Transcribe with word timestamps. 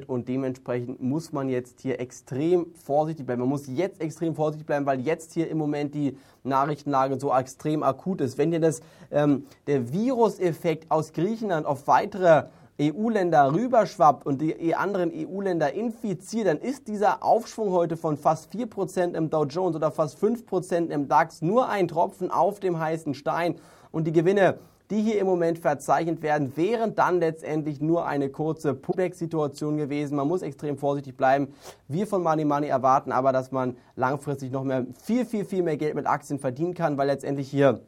und 0.07 0.29
dementsprechend 0.29 1.03
muss 1.03 1.33
man 1.33 1.49
jetzt 1.51 1.81
hier 1.81 2.01
extrem 2.01 2.67
vorsichtig 2.75 3.27
bleiben. 3.27 3.41
Man 3.41 3.51
muss 3.51 3.67
jetzt 3.67 4.01
extrem 4.01 4.35
vorsichtig 4.35 4.67
bleiben, 4.67 4.87
weil 4.87 5.01
jetzt 5.01 5.35
hier 5.35 5.51
im 5.51 5.59
Moment 5.59 5.95
die 5.95 6.17
Nachrichtenlage 6.43 7.21
so 7.21 7.35
extrem 7.35 7.83
akut 7.83 8.23
ist. 8.23 8.39
Wenn 8.39 8.51
dir 8.51 8.61
das, 8.61 8.81
ähm, 9.11 9.45
der 9.67 9.93
Viruseffekt 9.93 10.91
aus 10.91 11.13
Griechenland 11.13 11.67
auf 11.67 11.87
weitere 11.87 12.45
EU-Länder 12.81 13.53
rüberschwappt 13.53 14.25
und 14.25 14.41
die 14.41 14.75
anderen 14.75 15.13
EU-Länder 15.15 15.73
infiziert, 15.75 16.47
dann 16.47 16.59
ist 16.59 16.89
dieser 16.89 17.23
Aufschwung 17.23 17.71
heute 17.73 17.99
von 17.99 18.17
fast 18.17 18.51
4% 18.53 19.15
im 19.15 19.29
Dow 19.29 19.45
Jones 19.45 19.77
oder 19.77 19.91
fast 19.91 20.19
5% 20.19 20.89
im 20.89 21.09
DAX 21.09 21.43
nur 21.43 21.69
ein 21.69 21.89
Tropfen 21.89 22.31
auf 22.31 22.59
dem 22.59 22.79
heißen 22.79 23.13
Stein 23.13 23.57
und 23.91 24.07
die 24.07 24.13
Gewinne 24.13 24.59
die 24.93 25.01
hier 25.01 25.19
im 25.19 25.27
Moment 25.27 25.59
verzeichnet 25.59 26.23
werden, 26.23 26.55
wären 26.55 26.95
dann 26.95 27.19
letztendlich 27.19 27.81
nur 27.81 28.07
eine 28.07 28.29
kurze 28.29 28.75
Pullback-Situation 28.75 29.79
gewesen. 29.79 30.17
Man 30.17 30.29
muss 30.29 30.43
extrem 30.43 30.77
vorsichtig 30.77 31.17
bleiben. 31.17 31.55
Wir 31.89 32.07
von 32.07 32.23
Money 32.23 32.45
Money 32.45 32.67
erwarten 32.67 33.11
aber, 33.11 33.33
dass 33.33 33.53
man 33.53 33.79
langfristig 33.97 34.53
noch 34.53 34.65
mehr, 34.65 34.85
viel, 35.03 35.25
viel, 35.25 35.47
viel 35.47 35.63
mehr 35.63 35.79
Geld 35.79 35.95
mit 35.95 36.07
Aktien 36.07 36.39
verdienen 36.39 36.75
kann, 36.75 36.99
weil 36.99 37.07
letztendlich 37.07 37.51
hier 37.51 37.81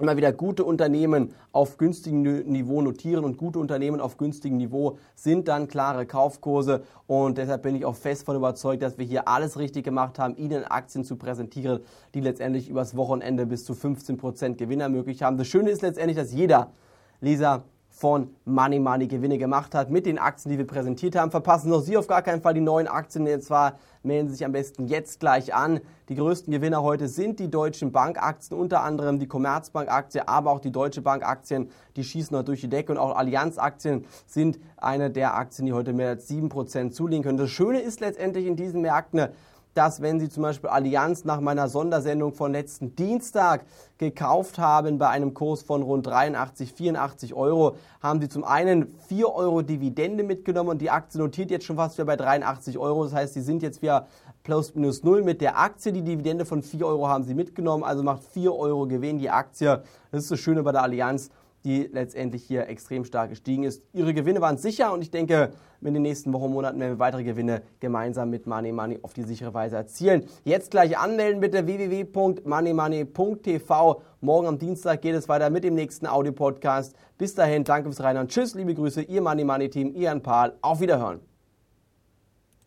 immer 0.00 0.16
wieder 0.16 0.32
gute 0.32 0.64
Unternehmen 0.64 1.32
auf 1.52 1.76
günstigem 1.76 2.22
Niveau 2.22 2.82
notieren 2.82 3.24
und 3.24 3.36
gute 3.36 3.58
Unternehmen 3.58 4.00
auf 4.00 4.16
günstigem 4.16 4.56
Niveau 4.56 4.98
sind 5.14 5.48
dann 5.48 5.68
klare 5.68 6.06
Kaufkurse 6.06 6.82
und 7.06 7.38
deshalb 7.38 7.62
bin 7.62 7.76
ich 7.76 7.84
auch 7.84 7.96
fest 7.96 8.24
von 8.24 8.36
überzeugt, 8.36 8.82
dass 8.82 8.98
wir 8.98 9.04
hier 9.04 9.28
alles 9.28 9.58
richtig 9.58 9.84
gemacht 9.84 10.18
haben, 10.18 10.36
Ihnen 10.36 10.64
Aktien 10.64 11.04
zu 11.04 11.16
präsentieren, 11.16 11.80
die 12.14 12.20
letztendlich 12.20 12.68
übers 12.68 12.96
Wochenende 12.96 13.46
bis 13.46 13.64
zu 13.64 13.74
15% 13.74 14.54
Gewinn 14.54 14.80
ermöglicht 14.80 15.22
haben. 15.22 15.38
Das 15.38 15.46
Schöne 15.46 15.70
ist 15.70 15.82
letztendlich, 15.82 16.16
dass 16.16 16.32
jeder 16.32 16.72
Leser 17.20 17.64
von 18.04 18.28
Money 18.44 18.80
Money 18.80 19.06
Gewinne 19.06 19.38
gemacht 19.38 19.74
hat 19.74 19.88
mit 19.88 20.04
den 20.04 20.18
Aktien, 20.18 20.52
die 20.52 20.58
wir 20.58 20.66
präsentiert 20.66 21.16
haben. 21.16 21.30
Verpassen 21.30 21.70
noch 21.70 21.80
Sie 21.80 21.96
auf 21.96 22.06
gar 22.06 22.20
keinen 22.20 22.42
Fall 22.42 22.52
die 22.52 22.60
neuen 22.60 22.86
Aktien. 22.86 23.26
Und 23.26 23.42
zwar 23.42 23.78
melden 24.02 24.28
Sie 24.28 24.34
sich 24.34 24.44
am 24.44 24.52
besten 24.52 24.88
jetzt 24.88 25.20
gleich 25.20 25.54
an. 25.54 25.80
Die 26.10 26.14
größten 26.14 26.52
Gewinner 26.52 26.82
heute 26.82 27.08
sind 27.08 27.40
die 27.40 27.50
deutschen 27.50 27.92
Bankaktien, 27.92 28.60
unter 28.60 28.82
anderem 28.82 29.18
die 29.18 29.26
Commerzbank-Aktie, 29.26 30.28
aber 30.28 30.50
auch 30.50 30.60
die 30.60 30.70
Deutsche 30.70 31.00
Bank-Aktien. 31.00 31.70
Die 31.96 32.04
schießen 32.04 32.36
heute 32.36 32.44
durch 32.44 32.60
die 32.60 32.68
Decke 32.68 32.92
und 32.92 32.98
auch 32.98 33.16
Allianz-Aktien 33.16 34.04
sind 34.26 34.58
eine 34.76 35.10
der 35.10 35.34
Aktien, 35.34 35.64
die 35.64 35.72
heute 35.72 35.94
mehr 35.94 36.10
als 36.10 36.28
7% 36.28 36.90
zulegen 36.90 37.22
können. 37.22 37.38
Das 37.38 37.48
Schöne 37.48 37.80
ist 37.80 38.00
letztendlich 38.00 38.44
in 38.44 38.56
diesen 38.56 38.82
Märkten, 38.82 39.28
dass 39.74 40.00
wenn 40.00 40.20
Sie 40.20 40.28
zum 40.28 40.44
Beispiel 40.44 40.70
Allianz 40.70 41.24
nach 41.24 41.40
meiner 41.40 41.68
Sondersendung 41.68 42.32
von 42.32 42.52
letzten 42.52 42.94
Dienstag 42.96 43.64
gekauft 43.98 44.58
haben 44.58 44.98
bei 44.98 45.08
einem 45.08 45.34
Kurs 45.34 45.62
von 45.62 45.82
rund 45.82 46.06
83, 46.06 46.72
84 46.72 47.34
Euro, 47.34 47.76
haben 48.00 48.20
Sie 48.20 48.28
zum 48.28 48.44
einen 48.44 48.94
4 49.08 49.28
Euro 49.34 49.62
Dividende 49.62 50.24
mitgenommen 50.24 50.70
und 50.70 50.78
die 50.78 50.90
Aktie 50.90 51.20
notiert 51.20 51.50
jetzt 51.50 51.66
schon 51.66 51.76
fast 51.76 51.98
wieder 51.98 52.06
bei 52.06 52.16
83 52.16 52.78
Euro. 52.78 53.04
Das 53.04 53.12
heißt, 53.12 53.34
Sie 53.34 53.42
sind 53.42 53.62
jetzt 53.62 53.82
wieder 53.82 54.06
plus 54.44 54.74
minus 54.74 55.02
null 55.02 55.22
mit 55.22 55.40
der 55.40 55.58
Aktie. 55.58 55.92
Die 55.92 56.02
Dividende 56.02 56.44
von 56.44 56.62
4 56.62 56.86
Euro 56.86 57.08
haben 57.08 57.24
Sie 57.24 57.34
mitgenommen, 57.34 57.82
also 57.82 58.02
macht 58.02 58.22
4 58.22 58.54
Euro 58.54 58.86
Gewinn 58.86 59.18
die 59.18 59.30
Aktie. 59.30 59.82
Das 60.12 60.22
ist 60.22 60.30
das 60.30 60.38
Schöne 60.38 60.62
bei 60.62 60.72
der 60.72 60.82
Allianz 60.82 61.30
die 61.64 61.88
letztendlich 61.92 62.44
hier 62.44 62.68
extrem 62.68 63.04
stark 63.04 63.30
gestiegen 63.30 63.64
ist. 63.64 63.82
Ihre 63.92 64.14
Gewinne 64.14 64.40
waren 64.40 64.58
sicher 64.58 64.92
und 64.92 65.02
ich 65.02 65.10
denke, 65.10 65.50
in 65.80 65.94
den 65.94 66.02
nächsten 66.02 66.32
Wochen, 66.32 66.50
Monaten 66.50 66.80
werden 66.80 66.92
wir 66.92 66.98
weitere 66.98 67.22
Gewinne 67.24 67.62
gemeinsam 67.80 68.30
mit 68.30 68.46
Money 68.46 68.72
Money 68.72 68.98
auf 69.02 69.12
die 69.12 69.22
sichere 69.22 69.52
Weise 69.52 69.76
erzielen. 69.76 70.24
Jetzt 70.44 70.70
gleich 70.70 70.96
anmelden 70.98 71.40
bitte 71.40 71.66
www.moneymoney.tv. 71.66 74.02
Morgen 74.20 74.46
am 74.46 74.58
Dienstag 74.58 75.02
geht 75.02 75.14
es 75.14 75.28
weiter 75.28 75.50
mit 75.50 75.64
dem 75.64 75.74
nächsten 75.74 76.06
Audio-Podcast. 76.06 76.96
Bis 77.18 77.34
dahin, 77.34 77.64
danke 77.64 77.90
fürs 77.90 78.02
Reinhören. 78.02 78.28
Tschüss, 78.28 78.54
liebe 78.54 78.74
Grüße, 78.74 79.02
Ihr 79.02 79.20
Money 79.20 79.44
Money 79.44 79.68
Team, 79.68 79.92
Ihr 79.94 80.18
Paul. 80.20 80.54
Auf 80.62 80.80
Wiederhören. 80.80 81.33